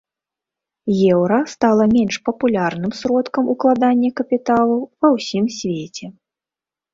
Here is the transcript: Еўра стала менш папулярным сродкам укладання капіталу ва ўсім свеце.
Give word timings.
Еўра 1.15 1.35
стала 1.53 1.85
менш 1.95 2.15
папулярным 2.29 2.91
сродкам 3.01 3.51
укладання 3.55 4.09
капіталу 4.23 4.79
ва 5.01 5.13
ўсім 5.19 5.45
свеце. 5.59 6.05